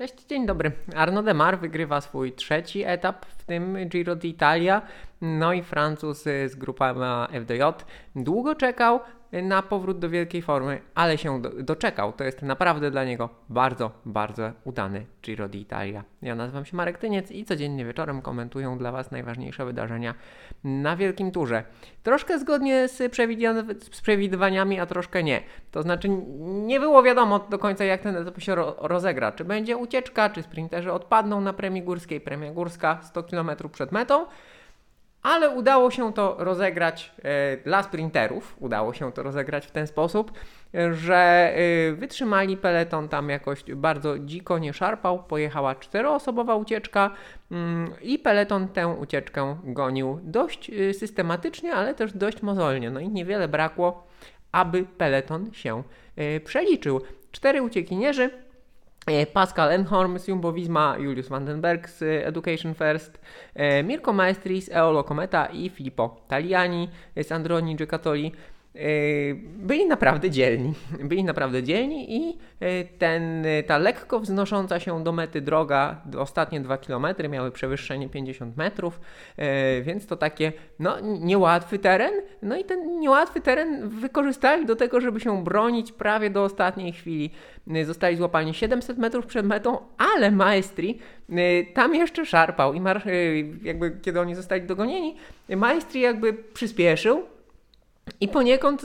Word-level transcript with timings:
Cześć, 0.00 0.26
dzień 0.28 0.46
dobry. 0.46 0.72
Arnaud 0.96 1.24
Demar 1.24 1.58
wygrywa 1.58 2.00
swój 2.00 2.32
trzeci 2.32 2.84
etap 2.84 3.26
w 3.26 3.44
tym 3.44 3.88
Giro 3.88 4.16
d'Italia. 4.16 4.82
No 5.20 5.52
i 5.52 5.62
Francuz 5.62 6.22
z 6.22 6.54
grupama 6.54 7.28
FDJ 7.32 7.62
długo 8.16 8.54
czekał, 8.54 9.00
na 9.32 9.62
powrót 9.62 9.98
do 9.98 10.10
wielkiej 10.10 10.42
formy, 10.42 10.80
ale 10.94 11.18
się 11.18 11.42
do, 11.42 11.50
doczekał. 11.50 12.12
To 12.12 12.24
jest 12.24 12.42
naprawdę 12.42 12.90
dla 12.90 13.04
niego 13.04 13.28
bardzo, 13.48 13.90
bardzo 14.04 14.52
udany 14.64 15.06
Giro 15.22 15.48
d'Italia. 15.48 16.02
Ja 16.22 16.34
nazywam 16.34 16.64
się 16.64 16.76
Marek 16.76 16.98
Tyniec 16.98 17.30
i 17.30 17.44
codziennie 17.44 17.84
wieczorem 17.84 18.22
komentuję 18.22 18.76
dla 18.78 18.92
Was 18.92 19.10
najważniejsze 19.10 19.64
wydarzenia 19.64 20.14
na 20.64 20.96
Wielkim 20.96 21.30
Turze. 21.30 21.64
Troszkę 22.02 22.38
zgodnie 22.38 22.88
z, 22.88 22.96
z 23.84 24.00
przewidywaniami, 24.00 24.80
a 24.80 24.86
troszkę 24.86 25.22
nie. 25.22 25.42
To 25.70 25.82
znaczy 25.82 26.08
nie 26.40 26.80
było 26.80 27.02
wiadomo 27.02 27.38
do 27.38 27.58
końca 27.58 27.84
jak 27.84 28.00
ten 28.00 28.16
etap 28.16 28.40
się 28.40 28.54
ro 28.54 28.76
rozegra. 28.78 29.32
Czy 29.32 29.44
będzie 29.44 29.76
ucieczka, 29.76 30.30
czy 30.30 30.42
sprinterzy 30.42 30.92
odpadną 30.92 31.40
na 31.40 31.52
premii 31.52 31.82
górskiej. 31.82 32.20
Premia 32.20 32.52
górska 32.52 33.00
100 33.02 33.22
km 33.22 33.50
przed 33.72 33.92
metą 33.92 34.26
ale 35.22 35.50
udało 35.50 35.90
się 35.90 36.12
to 36.12 36.36
rozegrać 36.38 37.12
e, 37.22 37.56
dla 37.56 37.82
sprinterów. 37.82 38.56
Udało 38.60 38.94
się 38.94 39.12
to 39.12 39.22
rozegrać 39.22 39.66
w 39.66 39.70
ten 39.70 39.86
sposób, 39.86 40.32
że 40.92 41.52
e, 41.54 41.92
wytrzymali 41.92 42.56
peleton 42.56 43.08
tam 43.08 43.28
jakoś 43.28 43.64
bardzo 43.74 44.18
dziko 44.18 44.58
nie 44.58 44.72
szarpał. 44.72 45.22
Pojechała 45.22 45.74
czteroosobowa 45.74 46.54
ucieczka 46.54 47.10
mm, 47.50 47.90
i 48.02 48.18
peleton 48.18 48.68
tę 48.68 48.88
ucieczkę 48.88 49.56
gonił 49.64 50.20
dość 50.22 50.70
e, 50.70 50.94
systematycznie, 50.94 51.74
ale 51.74 51.94
też 51.94 52.12
dość 52.12 52.42
mozolnie. 52.42 52.90
No 52.90 53.00
i 53.00 53.08
niewiele 53.08 53.48
brakło, 53.48 54.06
aby 54.52 54.84
peleton 54.98 55.52
się 55.52 55.82
przeliczył. 56.44 57.00
Cztery 57.32 57.62
uciekinierzy 57.62 58.30
E, 58.30 58.49
Pascal 59.32 59.72
Enhorm 59.72 60.18
z 60.18 60.28
Jumbo 60.28 60.52
Visma, 60.52 60.96
Julius 60.98 61.28
Vandenberg 61.28 61.88
z 61.88 62.02
Education 62.02 62.74
First, 62.74 63.20
e, 63.54 63.82
Mirko 63.82 64.12
Maestri 64.12 64.62
z 64.62 64.68
Eolo 64.68 65.02
Cometa 65.04 65.46
i 65.46 65.68
Filippo 65.68 66.24
Taliani 66.28 66.90
z 67.22 67.32
Androni 67.32 67.76
Giocattoli. 67.76 68.32
E, 68.74 69.34
byli 69.56 69.86
naprawdę 69.86 70.30
dzielni. 70.30 70.74
Byli 71.10 71.24
naprawdę 71.24 71.62
dzielni 71.62 72.16
i 72.16 72.38
ten, 72.98 73.44
ta 73.66 73.78
lekko 73.78 74.20
wznosząca 74.20 74.80
się 74.80 75.04
do 75.04 75.12
mety 75.12 75.40
droga, 75.40 76.02
ostatnie 76.18 76.60
2 76.60 76.78
km 76.78 77.06
miały 77.30 77.50
przewyższenie 77.50 78.08
50 78.08 78.56
metrów, 78.56 79.00
więc 79.82 80.06
to 80.06 80.16
takie 80.16 80.52
no, 80.78 81.00
niełatwy 81.00 81.78
teren. 81.78 82.12
No 82.42 82.56
i 82.56 82.64
ten 82.64 83.00
niełatwy 83.00 83.40
teren 83.40 83.88
wykorzystali 83.88 84.66
do 84.66 84.76
tego, 84.76 85.00
żeby 85.00 85.20
się 85.20 85.44
bronić 85.44 85.92
prawie 85.92 86.30
do 86.30 86.44
ostatniej 86.44 86.92
chwili 86.92 87.30
zostali 87.84 88.16
złapani 88.16 88.54
700 88.54 88.98
metrów 88.98 89.26
przed 89.26 89.46
metą, 89.46 89.78
ale 89.98 90.30
Maestri 90.30 90.98
tam 91.74 91.94
jeszcze 91.94 92.26
szarpał 92.26 92.74
i 92.74 92.80
jakby 93.62 93.98
kiedy 94.02 94.20
oni 94.20 94.34
zostali 94.34 94.62
dogonieni, 94.62 95.16
Maestri 95.48 96.00
jakby 96.00 96.32
przyspieszył 96.34 97.22
i 98.20 98.28
poniekąd 98.28 98.82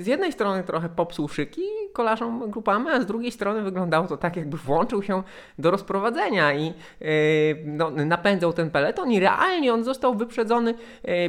z 0.00 0.06
jednej 0.06 0.32
strony 0.32 0.62
trochę 0.62 0.88
popsuł 0.88 1.28
szyki 1.28 1.62
kolarzom 1.92 2.50
grupami, 2.50 2.88
a 2.88 3.00
z 3.00 3.06
drugiej 3.06 3.32
strony 3.32 3.62
wyglądało 3.62 4.06
to 4.06 4.16
tak, 4.16 4.36
jakby 4.36 4.56
włączył 4.56 5.02
się 5.02 5.22
do 5.58 5.70
rozprowadzenia 5.70 6.54
i 6.54 6.72
no, 7.64 7.90
napędzał 7.90 8.52
ten 8.52 8.70
peleton 8.70 9.12
i 9.12 9.20
realnie 9.20 9.74
on 9.74 9.84
został 9.84 10.14
wyprzedzony 10.14 10.74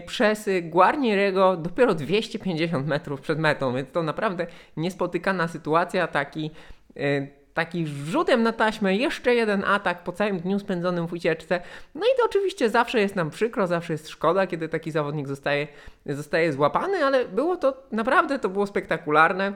przez 0.05 0.49
Guarnierego 0.63 1.57
dopiero 1.57 1.95
250 1.95 2.87
metrów 2.87 3.21
przed 3.21 3.39
metą, 3.39 3.73
więc 3.73 3.91
to 3.91 4.03
naprawdę 4.03 4.47
niespotykana 4.77 5.47
sytuacja, 5.47 6.07
taki 6.07 6.51
Y, 6.97 7.38
taki 7.59 7.87
rzutem 7.87 8.43
na 8.43 8.53
taśmę, 8.53 8.95
jeszcze 8.95 9.35
jeden 9.35 9.63
atak 9.63 10.03
po 10.03 10.11
całym 10.11 10.39
dniu 10.39 10.59
spędzonym 10.59 11.07
w 11.07 11.13
ucieczce. 11.13 11.61
No 11.95 12.01
i 12.01 12.17
to 12.17 12.25
oczywiście 12.25 12.69
zawsze 12.69 12.99
jest 12.99 13.15
nam 13.15 13.29
przykro, 13.29 13.67
zawsze 13.67 13.93
jest 13.93 14.09
szkoda, 14.09 14.47
kiedy 14.47 14.69
taki 14.69 14.91
zawodnik 14.91 15.27
zostaje, 15.27 15.67
zostaje 16.05 16.53
złapany, 16.53 17.05
ale 17.05 17.25
było 17.25 17.57
to 17.57 17.83
naprawdę, 17.91 18.39
to 18.39 18.49
było 18.49 18.67
spektakularne. 18.67 19.53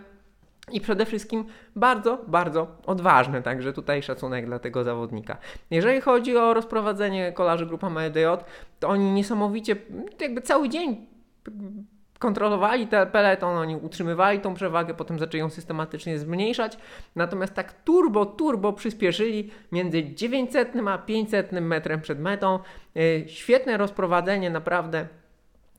I 0.72 0.82
przede 0.82 1.06
wszystkim 1.06 1.46
bardzo, 1.76 2.18
bardzo 2.28 2.68
odważne, 2.86 3.42
także 3.42 3.74
tutaj 3.74 4.04
szacunek 4.04 4.46
dla 4.46 4.60
tego 4.60 4.84
zawodnika. 4.84 5.38
Jeżeli 5.72 6.02
chodzi 6.02 6.38
o 6.38 6.54
rozprowadzenie 6.54 7.32
kolarzy 7.32 7.66
grupa 7.66 7.90
MDJ, 7.90 8.26
to 8.80 8.88
oni 8.88 9.12
niesamowicie, 9.12 9.76
jakby 10.20 10.42
cały 10.42 10.70
dzień 10.70 11.08
kontrolowali 12.24 12.88
ten 12.88 13.08
peleton, 13.08 13.58
oni 13.58 13.76
utrzymywali 13.76 14.40
tą 14.40 14.54
przewagę, 14.54 14.94
potem 14.94 15.20
zaczęli 15.20 15.40
ją 15.40 15.50
systematycznie 15.50 16.20
zmniejszać. 16.20 16.78
Natomiast 17.16 17.54
tak 17.54 17.74
turbo, 17.84 18.26
turbo 18.26 18.74
przyspieszyli 18.74 19.52
między 19.72 20.04
900 20.04 20.74
a 20.88 20.98
500 20.98 21.52
metrem 21.52 22.02
przed 22.02 22.20
metą. 22.20 22.60
E, 22.96 23.30
świetne 23.30 23.78
rozprowadzenie, 23.78 24.50
naprawdę 24.50 25.08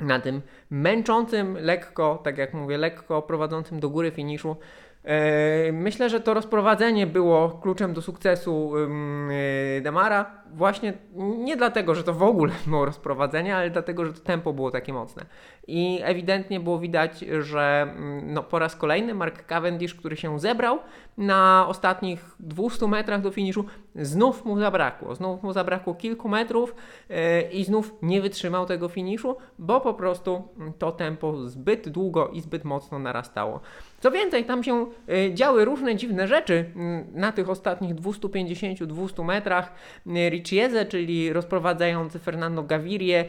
na 0.00 0.20
tym 0.20 0.42
męczącym, 0.70 1.56
lekko, 1.60 2.20
tak 2.24 2.38
jak 2.38 2.54
mówię, 2.54 2.78
lekko 2.78 3.22
prowadzącym 3.22 3.80
do 3.80 3.90
góry 3.90 4.10
finiszu. 4.10 4.56
E, 5.04 5.72
myślę, 5.72 6.10
że 6.10 6.20
to 6.20 6.34
rozprowadzenie 6.34 7.06
było 7.06 7.48
kluczem 7.48 7.94
do 7.94 8.02
sukcesu 8.02 8.72
e, 8.76 9.80
Demara. 9.80 10.44
Właśnie 10.54 10.92
nie 11.38 11.56
dlatego, 11.56 11.94
że 11.94 12.04
to 12.04 12.12
w 12.12 12.22
ogóle 12.22 12.52
było 12.66 12.84
rozprowadzenie, 12.84 13.56
ale 13.56 13.70
dlatego, 13.70 14.04
że 14.04 14.12
to 14.12 14.20
tempo 14.20 14.52
było 14.52 14.70
takie 14.70 14.92
mocne. 14.92 15.26
I 15.66 16.00
ewidentnie 16.02 16.60
było 16.60 16.78
widać, 16.78 17.24
że 17.40 17.94
no, 18.22 18.42
po 18.42 18.58
raz 18.58 18.76
kolejny 18.76 19.14
Mark 19.14 19.46
Cavendish, 19.46 19.94
który 19.94 20.16
się 20.16 20.40
zebrał 20.40 20.78
na 21.18 21.66
ostatnich 21.68 22.36
200 22.40 22.88
metrach 22.88 23.20
do 23.20 23.30
finiszu, 23.30 23.64
znów 23.96 24.44
mu 24.44 24.58
zabrakło. 24.58 25.14
Znów 25.14 25.42
mu 25.42 25.52
zabrakło 25.52 25.94
kilku 25.94 26.28
metrów 26.28 26.74
e, 27.10 27.42
i 27.42 27.64
znów 27.64 27.94
nie 28.02 28.20
wytrzymał 28.20 28.66
tego 28.66 28.88
finiszu, 28.88 29.36
bo 29.58 29.80
po 29.80 29.94
prostu 29.94 30.42
to 30.78 30.92
tempo 30.92 31.48
zbyt 31.48 31.88
długo 31.88 32.28
i 32.28 32.40
zbyt 32.40 32.64
mocno 32.64 32.98
narastało. 32.98 33.60
Co 34.00 34.10
więcej, 34.10 34.44
tam 34.44 34.64
się 34.64 34.86
y, 35.08 35.34
działy 35.34 35.64
różne 35.64 35.96
dziwne 35.96 36.28
rzeczy 36.28 36.70
mm, 36.76 37.06
na 37.12 37.32
tych 37.32 37.50
ostatnich 37.50 37.94
250-200 37.94 39.24
metrach. 39.24 39.72
Y, 40.06 40.30
Riccieze, 40.30 40.86
czyli 40.86 41.32
rozprowadzający 41.32 42.18
Fernando 42.18 42.62
Gavirie, 42.62 43.24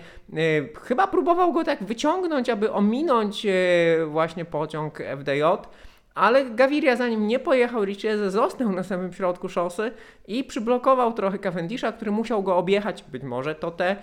chyba 0.82 1.08
próbował 1.08 1.53
go 1.53 1.64
tak 1.64 1.84
wyciągnąć, 1.84 2.50
aby 2.50 2.72
ominąć 2.72 3.47
właśnie 4.08 4.46
pociąg 4.46 5.00
FDJ. 5.20 5.42
Ale 6.16 6.46
Gaviria 6.46 6.96
zanim 6.96 7.28
nie 7.28 7.40
pojechał, 7.40 7.86
Riccieze 7.86 8.31
został 8.31 8.72
na 8.72 8.84
samym 8.84 9.14
środku 9.14 9.50
szosy 9.50 9.92
i 10.28 10.44
przyblokował 10.44 11.14
trochę 11.14 11.40
Cavendisha, 11.40 11.92
który 11.92 12.12
musiał 12.12 12.44
go 12.44 12.58
objechać. 12.58 13.03
Być 13.03 13.24
może 13.24 13.56
to 13.56 13.72
te 13.72 13.96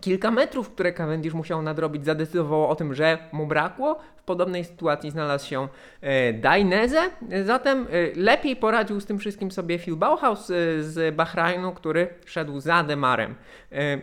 kilka 0.00 0.30
metrów, 0.30 0.70
które 0.70 0.92
Cavendish 0.92 1.34
musiał 1.34 1.62
nadrobić, 1.62 2.04
zadecydowało 2.04 2.68
o 2.68 2.76
tym, 2.76 2.94
że 2.94 3.18
mu 3.32 3.46
brakło. 3.46 3.98
W 4.16 4.22
podobnej 4.22 4.64
sytuacji 4.64 5.10
znalazł 5.10 5.46
się 5.46 5.68
e, 6.00 6.32
Dainese, 6.32 7.10
zatem 7.44 7.82
e, 7.82 7.86
lepiej 8.20 8.56
poradził 8.56 9.00
z 9.00 9.06
tym 9.06 9.18
wszystkim 9.18 9.50
sobie 9.50 9.78
Phil 9.78 9.96
Bauhaus 9.96 10.50
e, 10.50 10.54
z 10.82 11.14
Bahrajnu, 11.14 11.72
który 11.72 12.08
szedł 12.24 12.60
za 12.60 12.82
Demarem. 12.82 13.34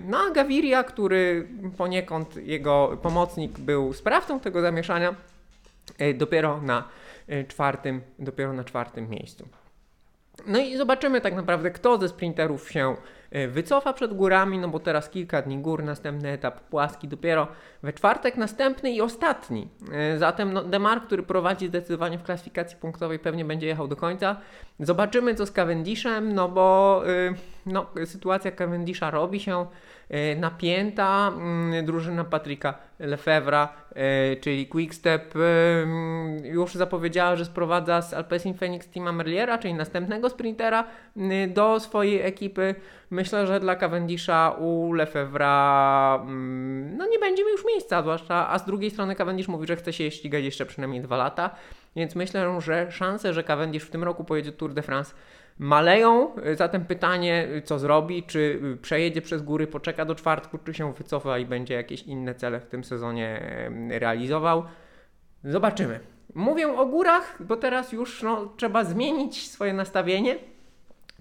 No 0.08 0.18
a 0.18 0.32
Gaviria, 0.32 0.84
który 0.84 1.48
poniekąd 1.78 2.36
jego 2.36 2.98
pomocnik 3.02 3.60
był 3.60 3.94
sprawcą 3.94 4.40
tego 4.40 4.62
zamieszania, 4.62 5.16
dopiero 6.16 6.62
na 6.62 6.90
e, 7.28 7.44
czwartym, 7.44 8.02
dopiero 8.20 8.54
na 8.54 8.64
czwartym 8.64 9.10
miejscu. 9.10 9.48
No 10.48 10.60
i 10.60 10.78
zobaczymy 10.78 11.22
tak 11.22 11.36
naprawdę, 11.36 11.72
kto 11.72 11.98
ze 11.98 12.10
sprinterów 12.10 12.72
się 12.72 12.96
E, 13.34 13.48
wycofa 13.48 13.94
przed 13.94 14.14
górami, 14.14 14.60
no 14.60 14.68
bo 14.68 14.80
teraz 14.80 15.10
kilka 15.10 15.42
dni 15.42 15.58
gór, 15.58 15.84
następny 15.84 16.30
etap 16.30 16.60
płaski 16.60 17.08
dopiero 17.08 17.48
we 17.84 17.94
czwartek, 17.94 18.38
następny 18.38 18.92
i 18.92 19.02
ostatni. 19.02 19.70
E, 19.92 20.18
zatem 20.18 20.54
no, 20.54 20.64
Demar, 20.64 21.02
który 21.02 21.24
prowadzi 21.24 21.68
zdecydowanie 21.68 22.18
w 22.18 22.24
klasyfikacji 22.24 22.78
punktowej, 22.78 23.20
pewnie 23.20 23.46
będzie 23.46 23.68
jechał 23.68 23.88
do 23.88 23.96
końca. 23.96 24.36
Zobaczymy 24.80 25.36
co 25.36 25.46
z 25.46 25.52
Cavendishem, 25.52 26.34
no 26.34 26.50
bo 26.50 27.02
yy, 27.06 27.36
no, 27.66 27.86
sytuacja 28.06 28.52
Cavendisha 28.52 29.12
robi 29.12 29.40
się 29.40 29.66
E, 30.14 30.36
napięta 30.36 31.32
mm, 31.36 31.86
drużyna 31.86 32.24
Patryka 32.24 32.74
Lefevra, 33.00 33.74
e, 33.96 34.36
czyli 34.36 34.68
Quickstep, 34.68 35.36
e, 35.36 35.40
mm, 35.84 36.46
już 36.46 36.74
zapowiedziała, 36.74 37.36
że 37.36 37.46
sprowadza 37.46 38.02
z 38.02 38.14
Alpecin 38.14 38.54
Phoenix 38.54 38.88
Tima 38.88 39.12
Merliera, 39.12 39.58
czyli 39.58 39.74
następnego 39.74 40.30
sprintera 40.30 40.84
do 41.48 41.80
swojej 41.80 42.22
ekipy. 42.22 42.76
Myślę, 43.10 43.48
że 43.48 43.60
dla 43.60 43.76
Cavendisha 43.76 44.56
u 44.60 44.94
Lefevra 44.94 46.20
mm, 46.22 46.98
no 46.98 47.08
nie 47.08 47.20
będzie 47.20 47.44
już 47.44 47.66
miejsca, 47.66 48.02
zwłaszcza, 48.02 48.50
a 48.50 48.60
z 48.60 48.66
drugiej 48.66 48.92
strony 48.92 49.16
Cavendish 49.16 49.48
mówi, 49.48 49.68
że 49.68 49.76
chce 49.76 49.94
się 49.94 50.12
ścigać 50.12 50.44
jeszcze 50.44 50.66
przynajmniej 50.66 51.02
dwa 51.02 51.18
lata, 51.18 51.56
więc 51.96 52.16
myślę, 52.16 52.62
że 52.62 52.92
szanse, 52.92 53.34
że 53.34 53.44
Cavendish 53.44 53.84
w 53.84 53.90
tym 53.90 54.04
roku 54.04 54.24
pojedzie 54.24 54.52
Tour 54.52 54.74
de 54.74 54.82
France 54.82 55.16
maleją. 55.60 56.36
Zatem 56.56 56.86
pytanie, 56.86 57.48
co 57.64 57.80
zrobi? 57.80 58.24
Czy 58.24 58.60
przejedzie 58.82 59.22
przez 59.22 59.42
góry, 59.42 59.68
poczeka 59.68 60.06
do 60.06 60.16
czwartku, 60.16 60.58
czy 60.58 60.74
się 60.74 60.94
wycofa 60.94 61.38
i 61.38 61.46
będzie 61.46 61.74
jakieś 61.74 62.04
inne 62.04 62.36
cele 62.36 62.60
w 62.60 62.66
tym 62.66 62.84
sezonie 62.84 63.42
realizował? 63.90 64.64
Zobaczymy. 65.44 66.00
Mówię 66.36 66.78
o 66.78 66.86
górach, 66.86 67.38
bo 67.44 67.58
teraz 67.58 67.92
już 67.92 68.24
no, 68.24 68.54
trzeba 68.58 68.84
zmienić 68.84 69.52
swoje 69.52 69.74
nastawienie. 69.74 70.36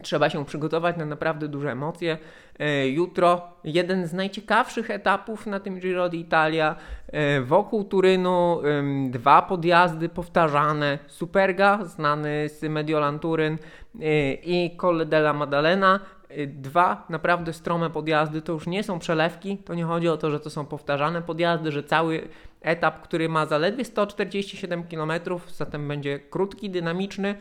Trzeba 0.03 0.31
się 0.31 0.45
przygotować 0.45 0.97
na 0.97 1.07
naprawdę 1.07 1.49
duże 1.49 1.71
emocje. 1.73 2.19
E, 2.59 2.89
jutro 2.89 3.43
jeden 3.65 4.07
z 4.07 4.13
najciekawszych 4.13 4.91
etapów 4.91 5.47
na 5.47 5.61
tym 5.61 5.81
Giro 5.81 6.09
d'Italia. 6.09 6.75
E, 7.09 7.41
wokół 7.41 7.85
Turynu 7.85 8.63
dwa 9.11 9.43
podjazdy 9.43 10.09
powtarzane. 10.09 10.99
Superga, 11.07 11.85
znany 11.85 12.49
z 12.49 12.63
Mediolan 12.63 13.19
Turyn 13.19 13.59
e, 14.01 14.33
i 14.33 14.77
Colle 14.77 15.07
della 15.07 15.33
Maddalena. 15.33 16.01
Dwa 16.47 17.07
naprawdę 17.09 17.53
strome 17.53 17.91
podjazdy, 17.91 18.43
to 18.43 18.53
już 18.53 18.67
nie 18.67 18.83
są 18.83 18.99
przelewki, 18.99 19.59
to 19.59 19.75
nie 19.75 19.85
chodzi 19.85 20.09
o 20.09 20.17
to, 20.17 20.31
że 20.31 20.41
to 20.41 20.51
są 20.51 20.67
powtarzane 20.67 21.23
podjazdy, 21.23 21.73
że 21.73 21.83
cały 21.83 22.29
etap, 22.63 23.01
który 23.01 23.29
ma 23.29 23.47
zaledwie 23.47 23.85
147 23.85 24.85
km, 24.85 25.13
zatem 25.55 25.89
będzie 25.89 26.19
krótki, 26.19 26.71
dynamiczny, 26.71 27.35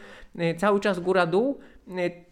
cały 0.57 0.79
czas 0.79 0.99
góra-dół 0.99 1.59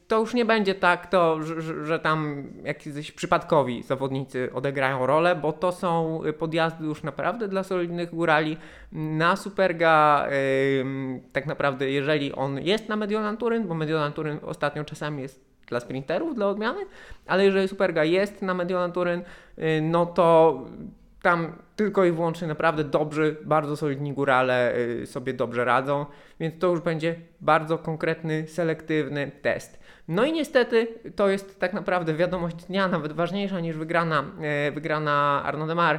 to 0.10 0.20
już 0.20 0.34
nie 0.34 0.46
będzie 0.46 0.76
tak, 0.76 1.08
to, 1.08 1.44
że, 1.44 1.86
że 1.86 2.00
tam 2.00 2.44
jakiś 2.64 3.12
przypadkowi 3.12 3.84
zawodnicy 3.84 4.50
odegrają 4.54 5.06
rolę, 5.06 5.36
bo 5.36 5.54
to 5.54 5.72
są 5.72 6.22
podjazdy 6.40 6.86
już 6.86 7.04
naprawdę 7.04 7.48
dla 7.48 7.64
solidnych 7.64 8.10
górali. 8.10 8.58
Na 8.92 9.36
Superga 9.36 10.28
yy, 10.30 11.22
tak 11.32 11.46
naprawdę, 11.46 11.90
jeżeli 11.90 12.34
on 12.34 12.62
jest 12.62 12.90
na 12.90 12.96
Mediolan 12.96 13.38
Turyn, 13.38 13.68
bo 13.68 13.74
Mediolan 13.74 14.14
Turyn 14.14 14.40
ostatnio 14.46 14.84
czasami 14.84 15.22
jest 15.22 15.46
dla 15.68 15.80
sprinterów, 15.80 16.36
dla 16.36 16.48
odmiany, 16.48 16.82
ale 17.28 17.46
jeżeli 17.46 17.68
Superga 17.68 18.04
jest 18.04 18.42
na 18.42 18.54
Mediolan 18.54 18.92
Turyn, 18.92 19.22
yy, 19.58 19.82
no 19.82 20.06
to 20.06 20.60
tam 21.22 21.56
tylko 21.80 22.06
i 22.06 22.12
wyłącznie 22.12 22.48
naprawdę 22.48 22.84
dobrzy, 22.84 23.38
bardzo 23.46 23.78
solidni 23.78 24.14
górale 24.14 24.74
yy, 24.78 25.08
sobie 25.08 25.34
dobrze 25.34 25.66
radzą, 25.66 26.06
więc 26.40 26.60
to 26.60 26.68
już 26.68 26.80
będzie 26.80 27.16
bardzo 27.42 27.78
konkretny, 27.78 28.48
selektywny 28.48 29.32
test. 29.42 29.80
No 30.08 30.26
i 30.26 30.34
niestety 30.34 30.88
to 31.16 31.30
jest 31.30 31.60
tak 31.60 31.74
naprawdę 31.74 32.14
wiadomość 32.14 32.56
dnia, 32.56 32.88
nawet 32.88 33.12
ważniejsza 33.12 33.60
niż 33.60 33.78
wygrana, 33.78 34.26
e, 34.42 34.72
wygrana 34.72 35.42
Arnaud 35.46 35.68
Demar. 35.68 35.96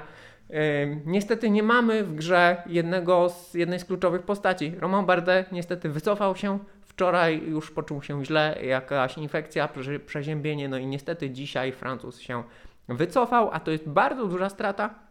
E, 0.51 0.87
niestety 1.07 1.51
nie 1.51 1.63
mamy 1.63 2.05
w 2.05 2.15
grze 2.15 2.63
jednego 2.67 3.29
z, 3.29 3.55
jednej 3.55 3.79
z 3.79 3.85
kluczowych 3.85 4.23
postaci. 4.23 4.75
Romain 4.79 5.07
Bardet 5.07 5.53
niestety 5.53 5.89
wycofał 5.89 6.37
się. 6.37 6.59
Wczoraj 6.83 7.43
już 7.47 7.71
poczuł 7.71 8.03
się 8.03 8.25
źle, 8.25 8.59
jakaś 8.63 9.19
infekcja, 9.19 9.69
przeziębienie, 10.07 10.69
no 10.69 10.79
i 10.79 10.87
niestety 10.87 11.31
dzisiaj 11.31 11.73
Francuz 11.73 12.21
się 12.21 12.43
wycofał, 12.89 13.51
a 13.53 13.61
to 13.61 13.71
jest 13.71 13.89
bardzo 13.89 14.27
duża 14.27 14.49
strata, 14.49 15.10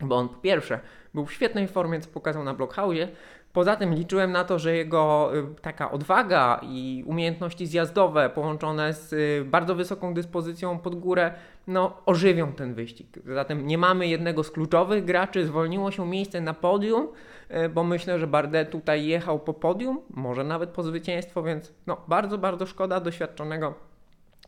bo 0.00 0.16
on 0.16 0.28
po 0.28 0.40
pierwsze 0.40 0.80
był 1.14 1.26
w 1.26 1.32
świetnej 1.32 1.68
formie, 1.68 2.00
co 2.00 2.08
pokazał 2.10 2.44
na 2.44 2.54
Blockhausie, 2.54 3.08
Poza 3.52 3.76
tym 3.76 3.94
liczyłem 3.94 4.32
na 4.32 4.44
to, 4.44 4.58
że 4.58 4.76
jego 4.76 5.30
y, 5.36 5.60
taka 5.62 5.90
odwaga 5.90 6.60
i 6.62 7.04
umiejętności 7.06 7.66
zjazdowe 7.66 8.30
połączone 8.30 8.94
z 8.94 9.12
y, 9.12 9.44
bardzo 9.44 9.74
wysoką 9.74 10.14
dyspozycją 10.14 10.78
pod 10.78 10.94
górę, 10.94 11.32
no 11.66 11.96
ożywią 12.06 12.52
ten 12.52 12.74
wyścig. 12.74 13.18
Zatem 13.26 13.66
nie 13.66 13.78
mamy 13.78 14.06
jednego 14.06 14.44
z 14.44 14.50
kluczowych 14.50 15.04
graczy, 15.04 15.46
zwolniło 15.46 15.90
się 15.90 16.06
miejsce 16.06 16.40
na 16.40 16.54
podium, 16.54 17.08
y, 17.50 17.68
bo 17.68 17.84
myślę, 17.84 18.18
że 18.18 18.26
Bardet 18.26 18.70
tutaj 18.70 19.06
jechał 19.06 19.38
po 19.38 19.54
podium, 19.54 20.00
może 20.10 20.44
nawet 20.44 20.70
po 20.70 20.82
zwycięstwo, 20.82 21.42
więc 21.42 21.72
no 21.86 21.96
bardzo, 22.08 22.38
bardzo 22.38 22.66
szkoda 22.66 23.00
doświadczonego, 23.00 23.74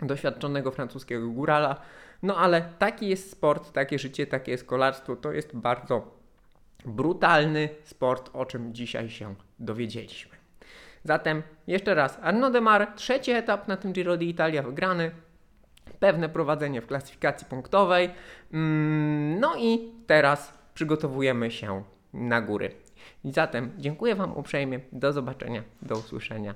doświadczonego 0.03 0.71
francuskiego 0.71 1.29
górala. 1.29 1.81
No 2.23 2.37
ale 2.37 2.63
taki 2.79 3.09
jest 3.09 3.31
sport, 3.31 3.73
takie 3.73 3.99
życie, 3.99 4.27
takie 4.27 4.53
jest 4.53 4.65
kolarstwo, 4.65 5.17
to 5.17 5.33
jest 5.33 5.57
bardzo 5.57 6.21
brutalny 6.85 7.69
sport, 7.85 8.31
o 8.33 8.47
czym 8.47 8.75
dzisiaj 8.75 9.11
się 9.11 9.35
dowiedzieliśmy. 9.59 10.37
Zatem 11.05 11.43
jeszcze 11.67 11.95
raz, 11.95 12.19
Arnaud 12.23 12.53
Demar, 12.53 12.93
trzeci 12.97 13.31
etap 13.31 13.69
na 13.69 13.77
tym 13.77 13.93
Giro 13.93 14.17
d'Italia 14.17 14.63
wygrany, 14.63 15.11
pewne 16.01 16.29
prowadzenie 16.29 16.81
w 16.81 16.87
klasyfikacji 16.87 17.47
punktowej, 17.47 18.11
mm, 18.53 19.41
no 19.41 19.57
i 19.57 19.93
teraz 20.07 20.55
przygotowujemy 20.75 21.51
się 21.51 21.83
na 22.13 22.41
góry. 22.41 22.71
Zatem 23.25 23.71
dziękuję 23.79 24.15
Wam 24.15 24.37
uprzejmie, 24.37 24.81
do 24.93 25.13
zobaczenia, 25.13 25.63
do 25.83 25.95
usłyszenia. 25.95 26.49